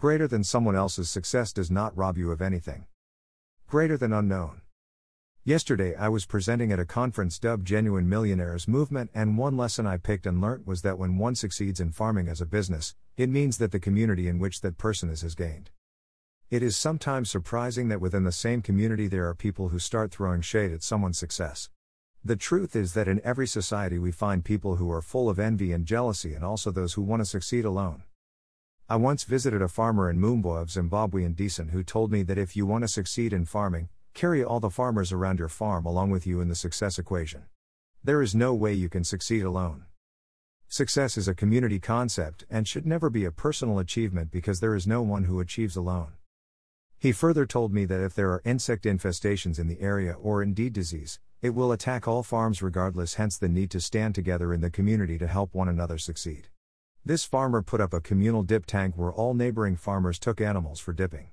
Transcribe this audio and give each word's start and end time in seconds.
Greater 0.00 0.26
than 0.26 0.42
someone 0.42 0.74
else's 0.74 1.10
success 1.10 1.52
does 1.52 1.70
not 1.70 1.94
rob 1.94 2.16
you 2.16 2.32
of 2.32 2.40
anything. 2.40 2.86
Greater 3.68 3.98
than 3.98 4.14
unknown. 4.14 4.62
Yesterday 5.44 5.94
I 5.94 6.08
was 6.08 6.24
presenting 6.24 6.72
at 6.72 6.80
a 6.80 6.86
conference 6.86 7.38
dubbed 7.38 7.66
Genuine 7.66 8.08
Millionaires 8.08 8.66
Movement, 8.66 9.10
and 9.14 9.36
one 9.36 9.58
lesson 9.58 9.86
I 9.86 9.98
picked 9.98 10.24
and 10.24 10.40
learnt 10.40 10.66
was 10.66 10.80
that 10.80 10.98
when 10.98 11.18
one 11.18 11.34
succeeds 11.34 11.80
in 11.80 11.92
farming 11.92 12.28
as 12.28 12.40
a 12.40 12.46
business, 12.46 12.94
it 13.18 13.28
means 13.28 13.58
that 13.58 13.72
the 13.72 13.78
community 13.78 14.26
in 14.26 14.38
which 14.38 14.62
that 14.62 14.78
person 14.78 15.10
is 15.10 15.20
has 15.20 15.34
gained. 15.34 15.68
It 16.48 16.62
is 16.62 16.78
sometimes 16.78 17.30
surprising 17.30 17.88
that 17.88 18.00
within 18.00 18.24
the 18.24 18.32
same 18.32 18.62
community 18.62 19.06
there 19.06 19.28
are 19.28 19.34
people 19.34 19.68
who 19.68 19.78
start 19.78 20.12
throwing 20.12 20.40
shade 20.40 20.72
at 20.72 20.82
someone's 20.82 21.18
success. 21.18 21.68
The 22.24 22.36
truth 22.36 22.74
is 22.74 22.94
that 22.94 23.06
in 23.06 23.20
every 23.22 23.46
society 23.46 23.98
we 23.98 24.12
find 24.12 24.46
people 24.46 24.76
who 24.76 24.90
are 24.90 25.02
full 25.02 25.28
of 25.28 25.38
envy 25.38 25.72
and 25.72 25.84
jealousy 25.84 26.32
and 26.32 26.42
also 26.42 26.70
those 26.70 26.94
who 26.94 27.02
want 27.02 27.20
to 27.20 27.26
succeed 27.26 27.66
alone. 27.66 28.04
I 28.90 28.96
once 28.96 29.22
visited 29.22 29.62
a 29.62 29.68
farmer 29.68 30.10
in 30.10 30.18
Mumbwa 30.18 30.60
of 30.60 30.68
Zimbabwean 30.68 31.36
Decent 31.36 31.70
who 31.70 31.84
told 31.84 32.10
me 32.10 32.24
that 32.24 32.38
if 32.38 32.56
you 32.56 32.66
want 32.66 32.82
to 32.82 32.88
succeed 32.88 33.32
in 33.32 33.44
farming, 33.44 33.88
carry 34.14 34.42
all 34.42 34.58
the 34.58 34.68
farmers 34.68 35.12
around 35.12 35.38
your 35.38 35.48
farm 35.48 35.86
along 35.86 36.10
with 36.10 36.26
you 36.26 36.40
in 36.40 36.48
the 36.48 36.56
success 36.56 36.98
equation. 36.98 37.44
There 38.02 38.20
is 38.20 38.34
no 38.34 38.52
way 38.52 38.74
you 38.74 38.88
can 38.88 39.04
succeed 39.04 39.44
alone. 39.44 39.84
Success 40.66 41.16
is 41.16 41.28
a 41.28 41.36
community 41.36 41.78
concept 41.78 42.44
and 42.50 42.66
should 42.66 42.84
never 42.84 43.08
be 43.08 43.24
a 43.24 43.30
personal 43.30 43.78
achievement 43.78 44.32
because 44.32 44.58
there 44.58 44.74
is 44.74 44.88
no 44.88 45.02
one 45.02 45.22
who 45.22 45.38
achieves 45.38 45.76
alone. 45.76 46.14
He 46.98 47.12
further 47.12 47.46
told 47.46 47.72
me 47.72 47.84
that 47.84 48.02
if 48.02 48.14
there 48.14 48.32
are 48.32 48.42
insect 48.44 48.86
infestations 48.86 49.60
in 49.60 49.68
the 49.68 49.80
area 49.80 50.14
or 50.14 50.42
indeed 50.42 50.72
disease, 50.72 51.20
it 51.42 51.50
will 51.50 51.70
attack 51.70 52.08
all 52.08 52.24
farms 52.24 52.60
regardless, 52.60 53.14
hence 53.14 53.38
the 53.38 53.48
need 53.48 53.70
to 53.70 53.80
stand 53.80 54.16
together 54.16 54.52
in 54.52 54.62
the 54.62 54.68
community 54.68 55.16
to 55.18 55.28
help 55.28 55.54
one 55.54 55.68
another 55.68 55.96
succeed. 55.96 56.48
This 57.02 57.24
farmer 57.24 57.62
put 57.62 57.80
up 57.80 57.94
a 57.94 58.00
communal 58.00 58.42
dip 58.42 58.66
tank 58.66 58.94
where 58.94 59.10
all 59.10 59.32
neighboring 59.32 59.74
farmers 59.76 60.18
took 60.18 60.38
animals 60.38 60.80
for 60.80 60.92
dipping. 60.92 61.30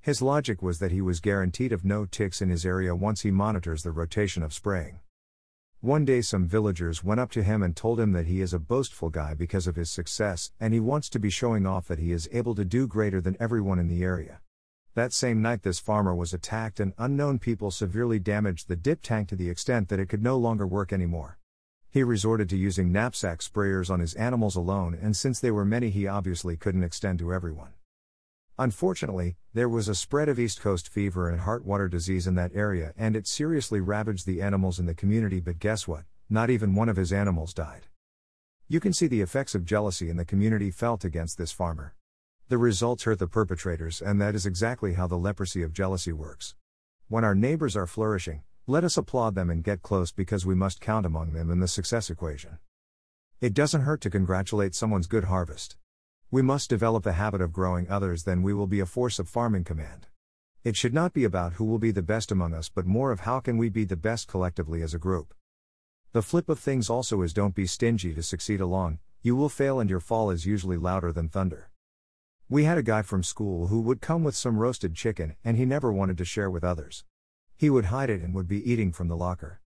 His 0.00 0.20
logic 0.20 0.60
was 0.60 0.80
that 0.80 0.90
he 0.90 1.00
was 1.00 1.20
guaranteed 1.20 1.72
of 1.72 1.84
no 1.84 2.04
ticks 2.04 2.42
in 2.42 2.48
his 2.50 2.66
area 2.66 2.96
once 2.96 3.22
he 3.22 3.30
monitors 3.30 3.84
the 3.84 3.92
rotation 3.92 4.42
of 4.42 4.52
spraying. 4.52 4.98
One 5.80 6.04
day, 6.04 6.20
some 6.20 6.48
villagers 6.48 7.04
went 7.04 7.20
up 7.20 7.30
to 7.30 7.44
him 7.44 7.62
and 7.62 7.76
told 7.76 8.00
him 8.00 8.10
that 8.10 8.26
he 8.26 8.40
is 8.40 8.52
a 8.52 8.58
boastful 8.58 9.08
guy 9.08 9.34
because 9.34 9.68
of 9.68 9.76
his 9.76 9.88
success, 9.88 10.50
and 10.58 10.74
he 10.74 10.80
wants 10.80 11.08
to 11.10 11.20
be 11.20 11.30
showing 11.30 11.64
off 11.64 11.86
that 11.86 12.00
he 12.00 12.10
is 12.10 12.28
able 12.32 12.56
to 12.56 12.64
do 12.64 12.88
greater 12.88 13.20
than 13.20 13.36
everyone 13.38 13.78
in 13.78 13.86
the 13.86 14.02
area. 14.02 14.40
That 14.94 15.12
same 15.12 15.40
night, 15.40 15.62
this 15.62 15.78
farmer 15.78 16.14
was 16.14 16.34
attacked, 16.34 16.80
and 16.80 16.92
unknown 16.98 17.38
people 17.38 17.70
severely 17.70 18.18
damaged 18.18 18.66
the 18.66 18.76
dip 18.76 19.00
tank 19.00 19.28
to 19.28 19.36
the 19.36 19.48
extent 19.48 19.90
that 19.90 20.00
it 20.00 20.08
could 20.08 20.22
no 20.24 20.36
longer 20.36 20.66
work 20.66 20.92
anymore. 20.92 21.38
He 21.94 22.02
resorted 22.02 22.48
to 22.48 22.56
using 22.56 22.90
knapsack 22.90 23.38
sprayers 23.38 23.88
on 23.88 24.00
his 24.00 24.14
animals 24.14 24.56
alone, 24.56 24.98
and 25.00 25.16
since 25.16 25.38
they 25.38 25.52
were 25.52 25.64
many, 25.64 25.90
he 25.90 26.08
obviously 26.08 26.56
couldn't 26.56 26.82
extend 26.82 27.20
to 27.20 27.32
everyone. 27.32 27.74
Unfortunately, 28.58 29.36
there 29.52 29.68
was 29.68 29.86
a 29.86 29.94
spread 29.94 30.28
of 30.28 30.40
East 30.40 30.60
Coast 30.60 30.88
fever 30.88 31.28
and 31.28 31.42
heartwater 31.42 31.86
disease 31.86 32.26
in 32.26 32.34
that 32.34 32.50
area, 32.52 32.92
and 32.96 33.14
it 33.14 33.28
seriously 33.28 33.78
ravaged 33.78 34.26
the 34.26 34.42
animals 34.42 34.80
in 34.80 34.86
the 34.86 34.94
community. 34.94 35.38
But 35.38 35.60
guess 35.60 35.86
what? 35.86 36.02
Not 36.28 36.50
even 36.50 36.74
one 36.74 36.88
of 36.88 36.96
his 36.96 37.12
animals 37.12 37.54
died. 37.54 37.86
You 38.66 38.80
can 38.80 38.92
see 38.92 39.06
the 39.06 39.20
effects 39.20 39.54
of 39.54 39.64
jealousy 39.64 40.10
in 40.10 40.16
the 40.16 40.24
community 40.24 40.72
felt 40.72 41.04
against 41.04 41.38
this 41.38 41.52
farmer. 41.52 41.94
The 42.48 42.58
results 42.58 43.04
hurt 43.04 43.20
the 43.20 43.28
perpetrators, 43.28 44.02
and 44.02 44.20
that 44.20 44.34
is 44.34 44.46
exactly 44.46 44.94
how 44.94 45.06
the 45.06 45.14
leprosy 45.14 45.62
of 45.62 45.72
jealousy 45.72 46.12
works. 46.12 46.56
When 47.06 47.22
our 47.22 47.36
neighbors 47.36 47.76
are 47.76 47.86
flourishing, 47.86 48.42
let 48.66 48.82
us 48.82 48.96
applaud 48.96 49.34
them 49.34 49.50
and 49.50 49.62
get 49.62 49.82
close 49.82 50.10
because 50.10 50.46
we 50.46 50.54
must 50.54 50.80
count 50.80 51.04
among 51.04 51.32
them 51.32 51.50
in 51.50 51.60
the 51.60 51.68
success 51.68 52.08
equation. 52.08 52.58
It 53.38 53.52
doesn't 53.52 53.82
hurt 53.82 54.00
to 54.00 54.10
congratulate 54.10 54.74
someone's 54.74 55.06
good 55.06 55.24
harvest. 55.24 55.76
We 56.30 56.40
must 56.40 56.70
develop 56.70 57.04
the 57.04 57.12
habit 57.12 57.42
of 57.42 57.52
growing 57.52 57.90
others, 57.90 58.24
then 58.24 58.42
we 58.42 58.54
will 58.54 58.66
be 58.66 58.80
a 58.80 58.86
force 58.86 59.18
of 59.18 59.28
farming 59.28 59.64
command. 59.64 60.06
It 60.64 60.76
should 60.76 60.94
not 60.94 61.12
be 61.12 61.24
about 61.24 61.54
who 61.54 61.66
will 61.66 61.78
be 61.78 61.90
the 61.90 62.00
best 62.00 62.32
among 62.32 62.54
us, 62.54 62.70
but 62.70 62.86
more 62.86 63.12
of 63.12 63.20
how 63.20 63.38
can 63.38 63.58
we 63.58 63.68
be 63.68 63.84
the 63.84 63.96
best 63.96 64.28
collectively 64.28 64.80
as 64.80 64.94
a 64.94 64.98
group. 64.98 65.34
The 66.12 66.22
flip 66.22 66.48
of 66.48 66.58
things 66.58 66.88
also 66.88 67.20
is 67.20 67.34
don't 67.34 67.54
be 67.54 67.66
stingy 67.66 68.14
to 68.14 68.22
succeed 68.22 68.62
along, 68.62 68.98
you 69.20 69.36
will 69.36 69.50
fail 69.50 69.78
and 69.78 69.90
your 69.90 70.00
fall 70.00 70.30
is 70.30 70.46
usually 70.46 70.78
louder 70.78 71.12
than 71.12 71.28
thunder. 71.28 71.70
We 72.48 72.64
had 72.64 72.78
a 72.78 72.82
guy 72.82 73.02
from 73.02 73.22
school 73.24 73.66
who 73.66 73.82
would 73.82 74.00
come 74.00 74.24
with 74.24 74.34
some 74.34 74.56
roasted 74.56 74.94
chicken, 74.94 75.36
and 75.44 75.58
he 75.58 75.66
never 75.66 75.92
wanted 75.92 76.16
to 76.16 76.24
share 76.24 76.50
with 76.50 76.64
others. 76.64 77.04
He 77.64 77.70
would 77.70 77.86
hide 77.86 78.10
it 78.10 78.20
and 78.20 78.34
would 78.34 78.46
be 78.46 78.70
eating 78.70 78.92
from 78.92 79.08
the 79.08 79.16
locker. 79.16 79.62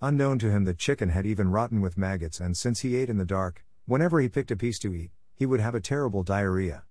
Unknown 0.00 0.38
to 0.38 0.50
him, 0.50 0.64
the 0.64 0.72
chicken 0.72 1.10
had 1.10 1.26
even 1.26 1.50
rotten 1.50 1.82
with 1.82 1.98
maggots, 1.98 2.40
and 2.40 2.56
since 2.56 2.80
he 2.80 2.96
ate 2.96 3.10
in 3.10 3.18
the 3.18 3.26
dark, 3.26 3.62
whenever 3.84 4.20
he 4.20 4.30
picked 4.30 4.50
a 4.50 4.56
piece 4.56 4.78
to 4.78 4.94
eat, 4.94 5.10
he 5.34 5.44
would 5.44 5.60
have 5.60 5.74
a 5.74 5.78
terrible 5.78 6.22
diarrhea. 6.22 6.84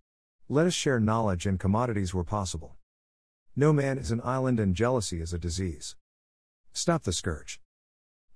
Let 0.47 0.67
us 0.67 0.75
share 0.75 0.99
knowledge 0.99 1.47
and 1.47 1.59
commodities 1.59 2.13
where 2.13 2.23
possible. 2.23 2.75
No 3.55 3.73
man 3.73 3.97
is 3.97 4.11
an 4.11 4.21
island, 4.23 4.59
and 4.59 4.75
jealousy 4.75 5.19
is 5.19 5.33
a 5.33 5.39
disease. 5.39 5.95
Stop 6.73 7.05
the 7.05 7.11
scourge. 7.11 7.59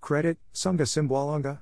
Credit, 0.02 0.40
Sunga 0.52 0.88
Simbwalonga. 0.88 1.60